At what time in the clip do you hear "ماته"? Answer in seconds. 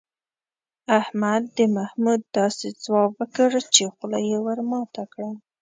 4.71-5.03